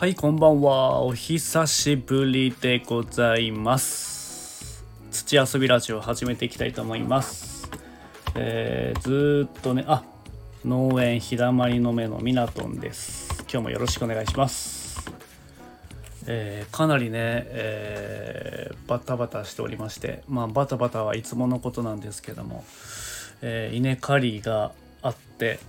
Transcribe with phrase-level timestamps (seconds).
[0.00, 1.02] はいこんばんは。
[1.02, 4.82] お久しぶりでございます。
[5.10, 7.68] 土遊びラジオ始めていきたいと思います。
[8.34, 10.02] えー、ずっとねあ
[10.64, 13.42] 農園ひだまりの目のミナトンです。
[13.42, 15.04] 今日もよろしくお願いします。
[16.26, 22.64] えーかなりね、えーバタバタしておりましてまあバタバタはいつものことなんですけども、
[23.42, 24.72] え稲刈りが
[25.02, 25.60] あって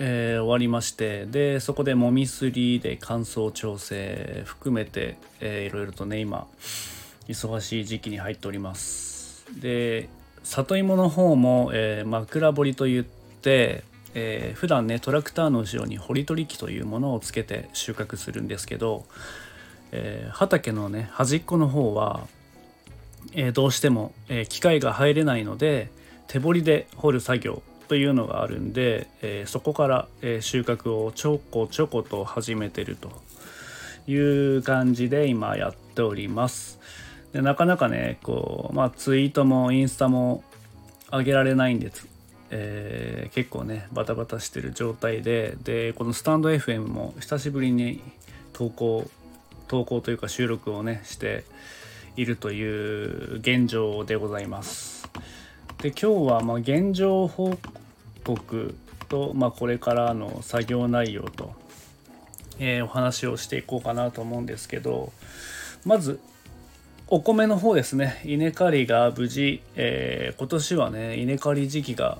[0.00, 6.46] えー終わりましてでそこでもみすりで乾燥調整含めて、えーいろいろとね今
[7.26, 9.44] 忙しい時期に入っております。
[9.60, 10.08] で
[10.44, 13.82] 里芋の方も、えー枕掘りといって、
[14.14, 19.04] えー普段ねトラクターの後ろに掘り取り機というものをつけて収穫するんですけど、
[19.90, 22.20] えー畑のね端っこの方は、
[23.32, 25.90] えーどうしても、え機械が入れないので
[26.28, 33.10] 手掘りで掘る作業というのがあるんで、えーそこから、え収穫をちょこちょこと始めてると
[34.06, 34.16] い
[34.56, 36.78] う感じで今やっております。
[37.32, 40.42] でなかなかねこう、まあ、ツイートもインスタも
[41.10, 42.06] 上げられないんです、
[42.50, 48.02] えー結構ねバタバタしてる状態ででこのスタンド FM も久しぶりに
[48.52, 49.08] 投稿
[49.68, 51.44] 投稿というか収録をねして
[52.16, 54.97] いるという現状でございます。
[55.82, 57.56] で今日はま現状報
[58.24, 58.74] 告
[59.08, 61.52] と、まあ、これからの作業内容と、
[62.58, 65.12] えーお話をしていこうかなと思うんですけど
[65.84, 66.18] まず
[67.06, 68.20] お米の方ですね。
[68.24, 72.18] 稲刈りが無事、えー今年はね稲刈り時期が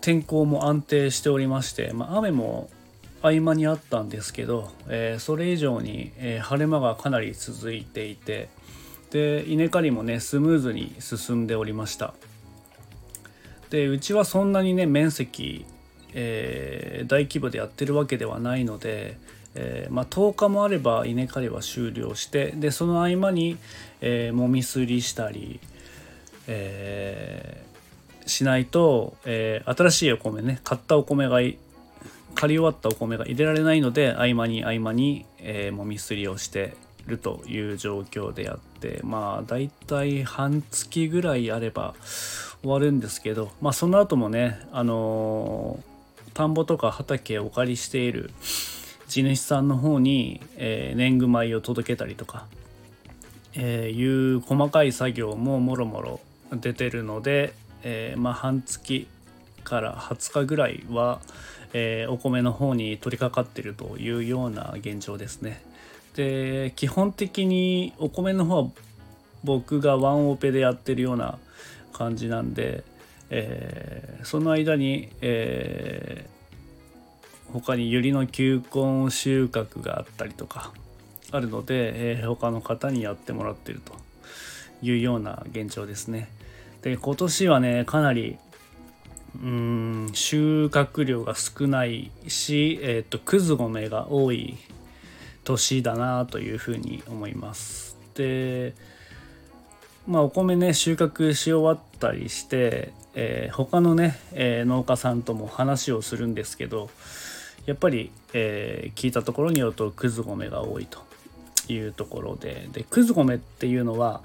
[0.00, 2.70] 天候も安定しておりまして、まあ、雨も
[3.22, 8.48] 合間にあったんですけど、えーそれ以上に、え晴れ間がかなり続いていて
[9.10, 12.14] で稲刈りもねスムーズに進んでおりました。
[13.70, 15.64] でうちはそんなにね面積、
[16.12, 19.16] えー大規模でやってるわけではないので、
[19.54, 23.56] えーまあ、10日もあれば稲刈りは終了してでその合間に、
[24.00, 25.60] えーもみすりしたり、
[26.46, 27.70] えー
[28.26, 31.58] しないと、え新しいお米ね買ったお米が刈り
[32.36, 36.74] 終わったお米が入れられないので合間に合間に、えーもみすりをして
[37.10, 41.94] るという状況でやってまあだいたい半月ぐらいあれば
[42.62, 45.90] 終わるんですけどまあその後もねあのー
[46.32, 48.30] 田んぼとか畑をお借りしている
[49.08, 52.46] 地主さんの方に、えー年貢米を届けたりとか、
[53.54, 56.20] えーいう細かい作業ももろもろ
[56.52, 59.08] 出てるので、えーまあ半月
[59.64, 61.20] から20日ぐらいは、
[61.72, 65.60] えーお米の方に取り掛かってるというような現状ですね。
[66.14, 68.70] で基本的にお米の方は
[69.44, 71.38] 僕がワンオペでやってるような
[71.92, 72.84] 感じなんで、
[73.30, 76.40] えーその間に、えー
[77.52, 80.72] 他にユリの球根収穫があったりとか
[81.32, 83.94] あるので、えー他の方にやってもらってると
[84.82, 86.28] いうような現状ですね。
[86.82, 88.38] で今年はねかなり
[89.36, 94.56] うーん収穫量が少ないし、えー、とくず米が多い
[95.44, 97.96] 年だなというふうに思います。
[98.14, 98.74] で
[100.06, 106.90] まあお米ね収穫し終わったりして、えー他のね、えー農家さんとも話をするんですけど
[107.66, 110.98] やっぱり、えー聞いたところによるとくず米が多いと
[111.72, 114.22] いうところででくず米っていうのは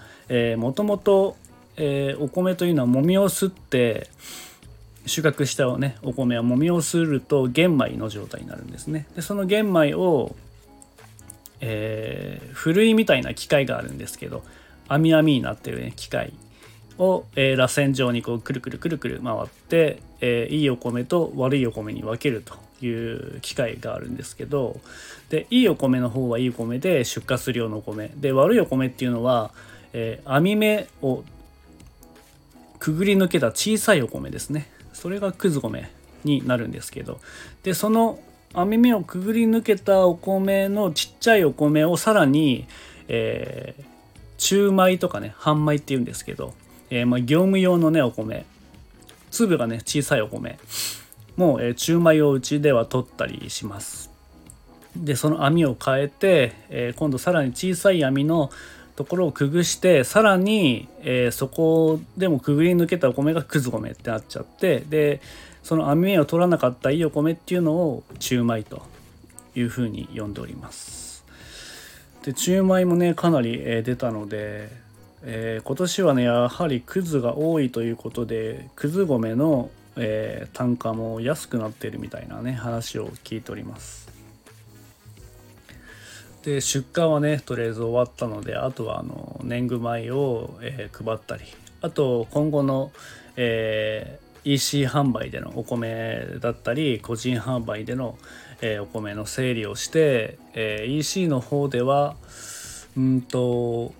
[0.57, 1.35] もともと
[1.77, 4.07] お米というのはもみをすって
[5.05, 9.07] 収穫したねお米はもみをすると玄米の状態になるんですね。
[9.15, 10.35] でその玄米を、
[11.61, 14.43] えー、ふるいみたいな機械があるんですけど
[14.87, 16.33] 網網になってる、ね、機械
[16.97, 22.55] を、えー螺旋状にこうくるくるくるくる回って、えーいいお米と悪いお米に分けると
[22.85, 24.79] いう機械があるんですけど
[25.29, 28.11] でいいお米の方はいいお米で出荷するようなお米。
[28.15, 29.51] で悪いお米っていうのは、
[29.93, 31.23] えー網目を
[32.79, 34.69] くぐり抜けた小さいお米ですね。
[34.93, 35.89] それがくず米
[36.23, 37.19] になるんですけど。
[37.63, 38.19] でその
[38.55, 42.65] 網目をくぐり抜けたお米のちっちゃいお米をさらに、
[43.07, 43.95] えー
[44.37, 46.53] 中米とかね半米っていうんですけど、
[46.89, 48.45] えーまあ、業務用のねお米。
[49.31, 50.59] 粒がね小さいお米。
[51.35, 54.11] もう、えー中米をうちでは取ったりします。
[54.95, 58.49] でその網を変えて、え今度さらに小さい網の
[58.95, 65.21] ところをくぐしてさらに、えそこでもくぐり抜けたお米がくず米ってなっちゃってで
[65.65, 68.83] その網目を取らなかったいいお米っていうのを中米と
[69.55, 71.25] いうふうに呼んでおります。
[72.21, 74.69] で中米もねかなり、えー出たので、
[75.23, 84.07] えー今年はねやはりくずが多いということでくず米の、えー単価も安くなってるみたいなね話を聞いております。
[86.43, 91.43] で出荷はねとりあえず終わったのであとはあの年貢米を、えー、配ったり
[91.81, 92.91] あと今後の、
[93.35, 98.17] えー、EC 販売でのお米だったり個人販売での、
[98.61, 102.15] え、お米の整理をして、え、EC の方では
[102.95, 103.93] うんと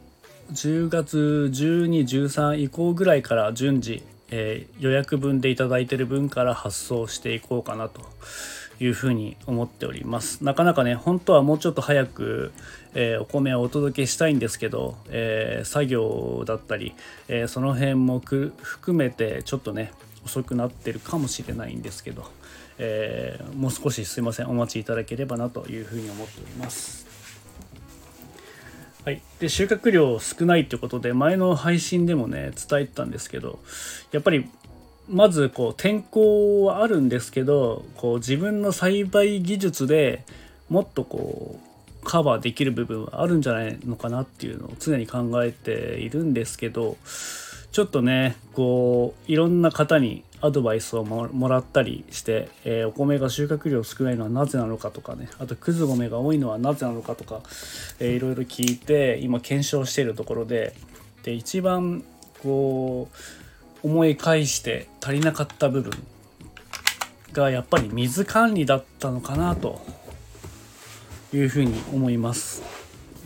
[0.53, 8.01] 10月1213以降ぐらいから順次、え、予約分で頂いてる分から発送していこうかなと
[8.79, 10.43] いうふうに思っております。
[10.43, 12.53] なかなかね本当はもうちょっと早く、
[12.93, 16.93] え、お米をお届けしたいんですけど、え、作業だったり、
[17.27, 19.91] えその辺も含めてちょっとね
[20.25, 22.29] 遅くなってるかもしれないんですけど、
[22.77, 27.05] えもう少しすいませんお待ちいただければなというふうに思っております。
[29.05, 33.59] はい、で収穫量少ないってことで前の配信でもね伝えてたんですけど
[34.11, 34.49] やっぱり
[35.07, 40.25] まずこう天候はあるんですけどこう自分の栽培技術で
[40.69, 46.97] もっとこうカバーできる部分はあるんじゃないのかなっていうのを常に考えているんですけど
[47.75, 57.41] ちょっとねこういろんな方にアドバイスをもらったりして、えー、お米が収穫量少ないのはなぜなのかとかねあとくず米が多いのはなぜなのかとか、
[57.99, 60.73] えー、いろいろ聞いて今検証しているところで
[61.23, 62.05] で一番
[62.41, 63.09] こ
[63.83, 65.91] う思い返して足りなかった部分
[67.33, 69.81] がやっぱり水管理だったのかなと
[71.33, 72.63] いうふうに思います。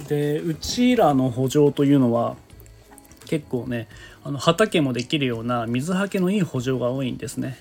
[0.08, 2.36] でうちらの補助というのは
[3.30, 3.88] 結構ね
[4.24, 7.58] あの畑もできるような水はけのいい補助が多いんですね。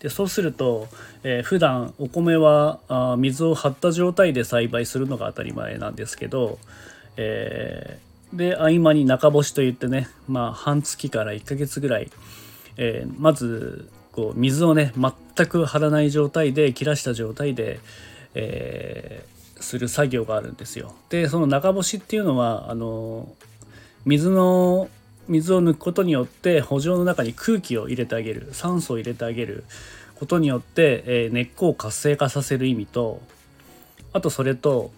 [0.00, 0.86] でそうすると、
[1.24, 6.58] えー、普段お米はあ水を張った状態で栽培するのが当たり前なんですけど、
[7.16, 12.10] えー、で合間に中干しといってね、まあ、半月から1ヶ月ぐらい
[12.78, 17.80] えー、まずこう水をね全く張らない状態で切らした状態で、
[18.34, 20.94] えー、する作業があるんですよ。
[21.10, 23.28] でその中干しっていうのはあの
[24.06, 24.88] 水の
[25.28, 28.48] 水を抜くことによって補助の中に空気を入れてあげる。
[28.52, 29.64] 酸素を入れてあげる
[30.18, 33.20] ことによって、えー、根っこを活性化させる意味と
[34.12, 34.90] あとそれと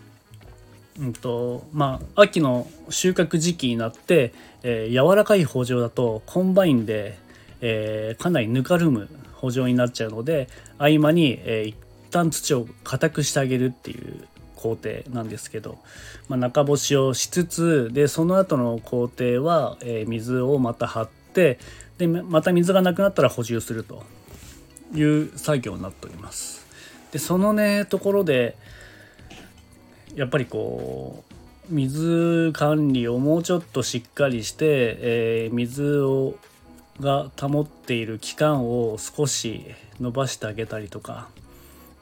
[0.99, 7.17] うんとまあ、秋の収穫時期になって、えー、柔らかい圃場だとコンバインで、
[7.63, 11.77] えー、かなりぬかるむ圃場になっちゃうので合間に、えー、一
[12.11, 14.27] 旦土を硬くしてあげるっていう
[14.61, 15.79] 工程なんですけど、
[16.29, 21.59] まあ、中干しをしつつでその後の工程は、えー、水をまた張って
[21.99, 24.03] でまた水がなくなったら補充すると
[24.95, 26.67] いう作業になっております。
[27.13, 28.57] でそのねところで
[30.15, 34.65] やっぱりこう水管理をもうちょっとしっかりして、
[35.01, 36.35] えー、水を
[37.01, 39.65] が保っている期間を少し
[40.01, 41.29] 伸ばしてあげたりとか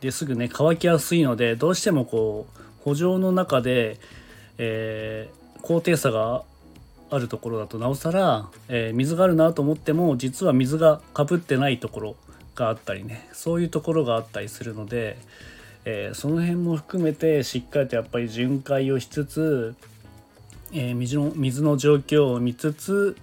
[0.00, 3.98] ですぐね乾きやすいのでどうしてもこう補助の中で、
[4.58, 6.42] えー、高低差が
[7.10, 12.16] あるところだとなおさら、えー、水があるなと思っても実は水がかぶってないところ
[12.54, 15.18] があったりねそういうところがあったりするので、
[15.84, 19.74] えー、その辺も含めてしっかりとやっぱり巡回をしつつ、
[20.72, 23.16] え水の水の状況を見つつ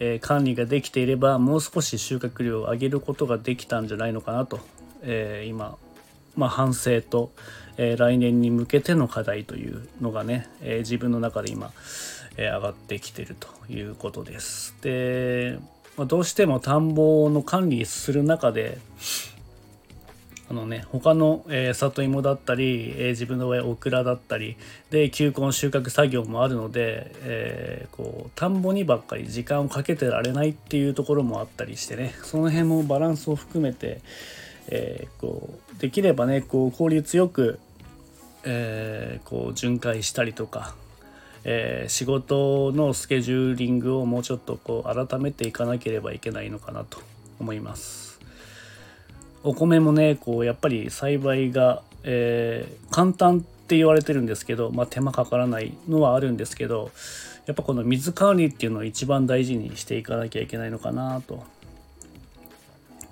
[0.00, 4.60] え、管理ができていればもう少し収穫量を上げることができたんじゃないのかなと、
[5.02, 5.76] えー、今、
[6.36, 7.32] まあ、反省と、
[7.76, 11.72] えー、来年に向けての課題というのがね、え自分の中で今、
[12.36, 14.74] え上がってきてるということです。
[14.82, 15.58] で、
[15.96, 18.78] まあ、どうしても田んぼの管理する中で
[20.50, 24.56] あのね他の、えー、里芋だったり、えー、自分の上オクラだったり
[24.90, 34.00] で球根収穫作業もあるので、えー、こう田んぼにばっかり時間をかけてられないっていうところもあったりしてねその辺もバランスを含めて、
[34.68, 37.58] えこうできればねこう効率よく、
[38.44, 40.74] えこう巡回したりとか
[41.44, 47.00] えー、仕事のスケジューリングをもうちょっとこう改めていかなければいけないのかなと
[47.38, 48.18] 思います。
[49.42, 56.90] お米もねこうやっぱり栽培が、え、簡単って言われてるんですけど、まあ、手間かからないのはあるんですけど
[57.44, 61.44] やっぱこの水管理っていうのを一番大事にしていかなきゃいけないのかなと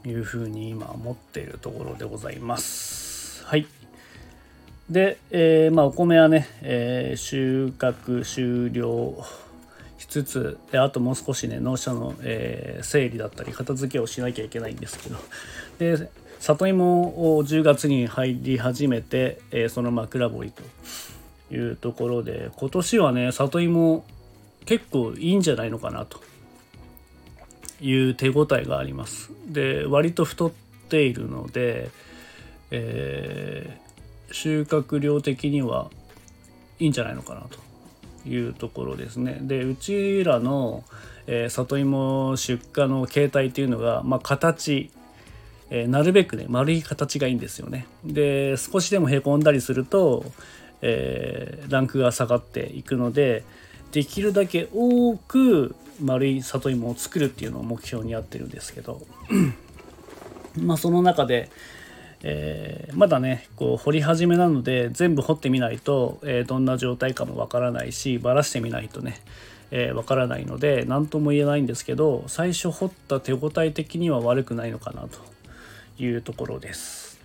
[0.04, 3.44] いうふうに今思っているところでございます。
[3.44, 3.66] はい。
[4.90, 9.24] で、えー、まあ、お米はね、えー、収穫終了
[9.98, 15.16] しつつであともう少しね農舎の、えー、整理だったり片付けをしなきゃいけないんですけど。
[15.78, 24.04] で里芋を10月に入り始めて、えー、その枕掘りというところで今年はね里芋
[24.64, 26.20] 結構いいんじゃないのかなと。
[27.82, 30.50] いう手応えがありますで割と太っ
[30.88, 31.90] ているので、
[32.70, 35.90] えー、収穫量的には
[36.78, 39.38] いいんじゃないのかなというところですね。
[39.42, 40.84] でうちらの、
[41.26, 44.90] えー、里芋出荷の形態っていうのが、まあ、形
[45.74, 47.86] えー、なるべくね丸い形がいいんですよね。
[48.04, 50.26] で少しでもへこんだりすると、
[50.82, 53.42] えー、ランクが下がっていくので
[53.92, 59.02] できるだけ多く丸い里芋を作るっていうのを目標にやってるんですけど
[60.58, 61.50] まあその中で、
[62.22, 69.20] えー、まだねこう掘り始めなので全部掘ってみないと、えー、どんな状態かもわからないしばらしてみないとね
[69.74, 75.18] えー、からないので何とも言えないんですけど最初掘った手応え的には悪くないのかなと
[75.98, 77.18] いうところです。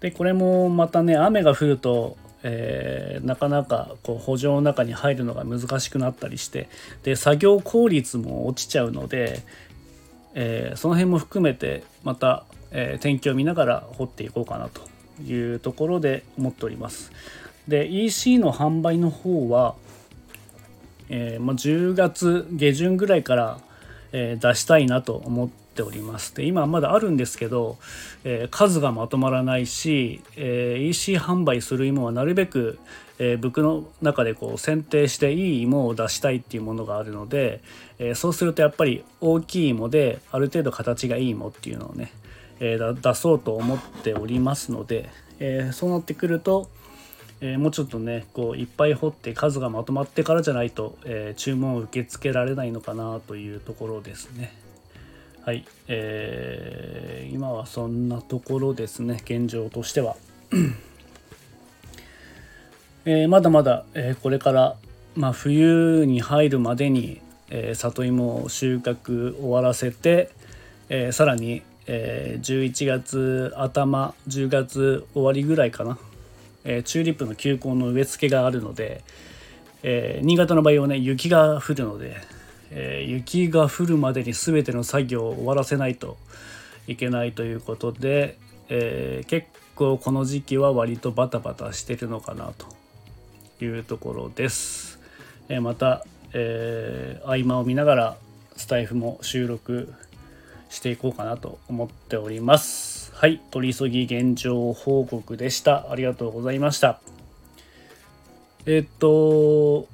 [0.00, 6.68] でこれもまたね雨が降ると、えー、なかなかこう補助の中に入るのが難しくなったりして
[7.02, 9.42] で作業効率も落ちちゃうので、
[10.34, 14.82] えー、その辺も含めてまた、えー、天気を見ながら掘っていこうかなと
[15.22, 17.12] いうところで思っております。
[17.68, 19.74] で EC の販売の方は、
[21.08, 23.60] えーまあ、10月下旬ぐらいから、
[24.12, 27.78] えー、出したいなと思っておりますで今まだあるんですけど、
[28.24, 32.78] えー、数がまとまらないし、えー、EC 販売する芋はなるべく、
[33.18, 37.60] えー、僕の中でこう選定していい芋を出したいっていうものがあるので、
[37.98, 42.12] えそうするとやっぱり大きい芋である程度形がいい芋っていうのをね、
[42.60, 46.68] え出そうと思っておりますので、えそうなってくると
[47.40, 54.54] えー、もうちょっとねこういっぱい掘って数がまとまってからじゃないと、えー、注文を受け付けられないのかなというところですね。
[55.44, 60.16] はい、えー、今はそんなところですね現状としては。
[63.06, 64.76] えー、まだまだ、えー、これから、
[65.16, 70.30] まあ、冬に入るまでに、えー、里芋を収穫終わらせて、
[70.90, 75.98] えー、さらに、えー、11月頭10月終わりぐらいかな
[76.64, 79.02] えー、チューリップの球根の植え付けがあるので、
[79.82, 82.16] えー、新潟の場合はね雪が降るので、
[82.70, 86.16] えー、雪が降るまでに全ての作業を終わらせないと
[86.86, 92.52] いけないということで、え結構この時期は割とバタバタしてるのかな
[93.58, 95.00] というところです。
[95.48, 98.16] えまた、え合間を見ながら
[98.56, 99.92] スタイフも収録
[100.68, 103.12] していこうかなと思っております。
[103.14, 105.90] はい、取り急ぎ現状報告でした。
[105.90, 107.00] ありがとうございました。
[108.66, 109.88] えっと、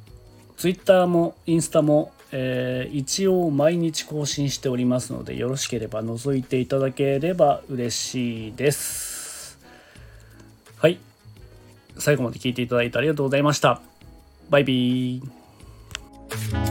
[0.57, 9.59] Twitter もインスタも、えー、一応毎日更新しておりますので、よろしければ覗いていただければ嬉しいです。
[10.79, 10.99] はい、
[11.99, 13.81] 最後まで聞いていただいてありがとうございました。
[14.51, 16.66] バイビー。